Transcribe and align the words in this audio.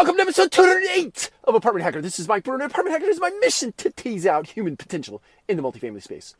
Welcome 0.00 0.16
to 0.16 0.22
episode 0.22 0.50
208 0.50 1.30
of 1.44 1.54
Apartment 1.54 1.84
Hacker. 1.84 2.00
This 2.00 2.18
is 2.18 2.26
Mike 2.26 2.44
Brewer. 2.44 2.64
Apartment 2.64 2.94
Hacker 2.94 3.10
is 3.10 3.20
my 3.20 3.28
mission 3.38 3.74
to 3.76 3.90
tease 3.90 4.24
out 4.24 4.46
human 4.46 4.74
potential 4.74 5.20
in 5.46 5.58
the 5.58 5.62
multifamily 5.62 6.02
space. 6.02 6.34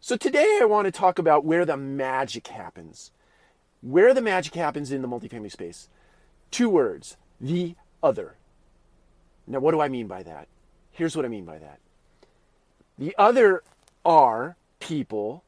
So 0.00 0.18
today 0.18 0.58
I 0.60 0.66
want 0.66 0.84
to 0.84 0.90
talk 0.90 1.18
about 1.18 1.46
where 1.46 1.64
the 1.64 1.78
magic 1.78 2.48
happens. 2.48 3.10
Where 3.80 4.12
the 4.12 4.20
magic 4.20 4.54
happens 4.54 4.92
in 4.92 5.00
the 5.00 5.08
multifamily 5.08 5.50
space. 5.50 5.88
Two 6.50 6.68
words 6.68 7.16
the 7.40 7.74
other. 8.02 8.34
Now, 9.46 9.60
what 9.60 9.70
do 9.72 9.80
I 9.80 9.88
mean 9.88 10.06
by 10.06 10.22
that? 10.24 10.46
Here's 10.90 11.16
what 11.16 11.24
I 11.24 11.28
mean 11.28 11.46
by 11.46 11.56
that 11.56 11.78
the 12.98 13.14
other 13.16 13.62
are 14.04 14.56
people 14.78 15.42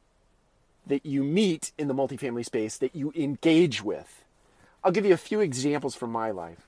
that 0.87 1.05
you 1.05 1.23
meet 1.23 1.71
in 1.77 1.87
the 1.87 1.93
multifamily 1.93 2.45
space 2.45 2.79
that 2.79 2.95
you 2.95 3.13
engage 3.15 3.83
with. 3.83 4.25
I'll 4.83 4.91
give 4.91 5.05
you 5.05 5.13
a 5.13 5.17
few 5.17 5.39
examples 5.39 5.93
from 5.93 6.11
my 6.11 6.31
life 6.31 6.67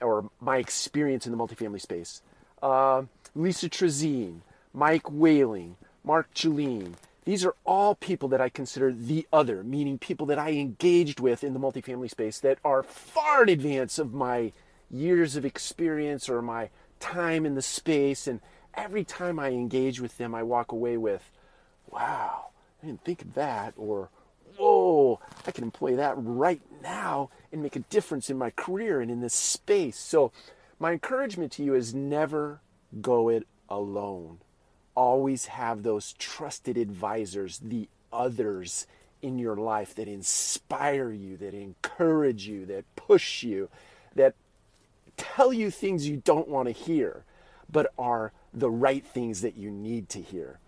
or 0.00 0.30
my 0.40 0.58
experience 0.58 1.26
in 1.26 1.32
the 1.32 1.38
multifamily 1.38 1.80
space. 1.80 2.22
Uh, 2.62 3.02
Lisa 3.34 3.68
Trosien, 3.68 4.40
Mike 4.72 5.10
Whaling, 5.10 5.76
Mark 6.04 6.32
Jeline. 6.34 6.94
These 7.24 7.44
are 7.44 7.54
all 7.66 7.94
people 7.94 8.28
that 8.30 8.40
I 8.40 8.48
consider 8.48 8.92
the 8.92 9.26
other, 9.32 9.62
meaning 9.62 9.98
people 9.98 10.26
that 10.26 10.38
I 10.38 10.52
engaged 10.52 11.20
with 11.20 11.44
in 11.44 11.52
the 11.52 11.60
multifamily 11.60 12.10
space 12.10 12.40
that 12.40 12.58
are 12.64 12.82
far 12.82 13.42
in 13.42 13.50
advance 13.50 13.98
of 13.98 14.14
my 14.14 14.52
years 14.90 15.36
of 15.36 15.44
experience 15.44 16.28
or 16.28 16.40
my 16.40 16.70
time 17.00 17.44
in 17.44 17.54
the 17.54 17.62
space. 17.62 18.26
And 18.26 18.40
every 18.74 19.04
time 19.04 19.38
I 19.38 19.50
engage 19.50 20.00
with 20.00 20.16
them, 20.16 20.34
I 20.34 20.42
walk 20.42 20.72
away 20.72 20.96
with, 20.96 21.30
wow, 21.90 22.46
I 22.82 22.86
didn't 22.86 23.04
think 23.04 23.22
of 23.22 23.34
that, 23.34 23.74
or 23.76 24.08
I 25.48 25.50
can 25.50 25.64
employ 25.64 25.96
that 25.96 26.12
right 26.18 26.60
now 26.82 27.30
and 27.50 27.62
make 27.62 27.74
a 27.74 27.80
difference 27.80 28.28
in 28.28 28.36
my 28.36 28.50
career 28.50 29.00
and 29.00 29.10
in 29.10 29.22
this 29.22 29.32
space. 29.32 29.98
So, 29.98 30.30
my 30.78 30.92
encouragement 30.92 31.52
to 31.52 31.64
you 31.64 31.74
is 31.74 31.94
never 31.94 32.60
go 33.00 33.30
it 33.30 33.46
alone. 33.70 34.40
Always 34.94 35.46
have 35.46 35.82
those 35.82 36.12
trusted 36.18 36.76
advisors, 36.76 37.60
the 37.60 37.88
others 38.12 38.86
in 39.22 39.38
your 39.38 39.56
life 39.56 39.94
that 39.94 40.06
inspire 40.06 41.10
you, 41.10 41.38
that 41.38 41.54
encourage 41.54 42.46
you, 42.46 42.66
that 42.66 42.84
push 42.94 43.42
you, 43.42 43.70
that 44.14 44.34
tell 45.16 45.50
you 45.50 45.70
things 45.70 46.06
you 46.06 46.18
don't 46.18 46.48
want 46.48 46.66
to 46.68 46.72
hear, 46.72 47.24
but 47.72 47.90
are 47.98 48.32
the 48.52 48.70
right 48.70 49.04
things 49.04 49.40
that 49.40 49.56
you 49.56 49.70
need 49.70 50.10
to 50.10 50.20
hear. 50.20 50.58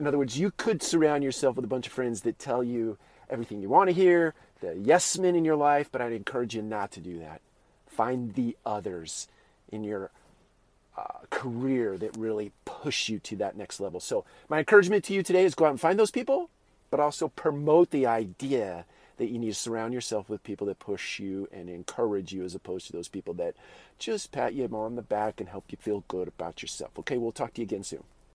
In 0.00 0.06
other 0.08 0.18
words, 0.18 0.36
you 0.36 0.50
could 0.50 0.82
surround 0.82 1.22
yourself 1.22 1.54
with 1.54 1.64
a 1.64 1.68
bunch 1.68 1.86
of 1.86 1.92
friends 1.92 2.22
that 2.22 2.40
tell 2.40 2.64
you 2.64 2.98
everything 3.32 3.60
you 3.62 3.68
want 3.68 3.88
to 3.88 3.94
hear, 3.94 4.34
the 4.60 4.76
yes 4.76 5.18
men 5.18 5.34
in 5.34 5.44
your 5.44 5.56
life, 5.56 5.88
but 5.90 6.00
I'd 6.00 6.12
encourage 6.12 6.54
you 6.54 6.62
not 6.62 6.92
to 6.92 7.00
do 7.00 7.18
that. 7.18 7.40
Find 7.86 8.34
the 8.34 8.56
others 8.64 9.26
in 9.70 9.82
your 9.82 10.10
uh, 10.96 11.24
career 11.30 11.96
that 11.98 12.16
really 12.16 12.52
push 12.64 13.08
you 13.08 13.18
to 13.20 13.36
that 13.36 13.56
next 13.56 13.80
level. 13.80 13.98
So, 13.98 14.24
my 14.48 14.58
encouragement 14.58 15.04
to 15.04 15.14
you 15.14 15.22
today 15.22 15.44
is 15.44 15.54
go 15.54 15.64
out 15.64 15.70
and 15.70 15.80
find 15.80 15.98
those 15.98 16.10
people, 16.10 16.50
but 16.90 17.00
also 17.00 17.28
promote 17.28 17.90
the 17.90 18.06
idea 18.06 18.84
that 19.16 19.30
you 19.30 19.38
need 19.38 19.48
to 19.48 19.54
surround 19.54 19.94
yourself 19.94 20.28
with 20.28 20.42
people 20.42 20.66
that 20.66 20.78
push 20.78 21.18
you 21.18 21.48
and 21.52 21.68
encourage 21.68 22.32
you 22.32 22.44
as 22.44 22.54
opposed 22.54 22.86
to 22.86 22.92
those 22.92 23.08
people 23.08 23.34
that 23.34 23.54
just 23.98 24.32
pat 24.32 24.54
you 24.54 24.66
on 24.66 24.96
the 24.96 25.02
back 25.02 25.40
and 25.40 25.48
help 25.48 25.64
you 25.68 25.78
feel 25.80 26.04
good 26.08 26.28
about 26.28 26.60
yourself. 26.60 26.98
Okay, 26.98 27.16
we'll 27.16 27.32
talk 27.32 27.54
to 27.54 27.60
you 27.60 27.64
again 27.64 27.84
soon. 27.84 28.04